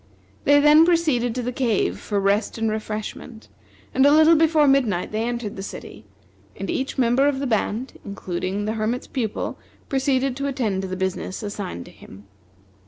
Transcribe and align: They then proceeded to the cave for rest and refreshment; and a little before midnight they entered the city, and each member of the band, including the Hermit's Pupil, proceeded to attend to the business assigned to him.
They 0.45 0.59
then 0.59 0.83
proceeded 0.83 1.35
to 1.35 1.43
the 1.43 1.51
cave 1.51 1.99
for 1.99 2.19
rest 2.19 2.57
and 2.57 2.71
refreshment; 2.71 3.49
and 3.93 4.03
a 4.03 4.09
little 4.11 4.35
before 4.35 4.67
midnight 4.67 5.11
they 5.11 5.21
entered 5.21 5.55
the 5.55 5.61
city, 5.61 6.05
and 6.55 6.71
each 6.71 6.97
member 6.97 7.27
of 7.27 7.37
the 7.37 7.45
band, 7.45 7.99
including 8.03 8.65
the 8.65 8.73
Hermit's 8.73 9.05
Pupil, 9.05 9.59
proceeded 9.89 10.35
to 10.37 10.47
attend 10.47 10.81
to 10.81 10.87
the 10.87 10.97
business 10.97 11.43
assigned 11.43 11.85
to 11.85 11.91
him. 11.91 12.23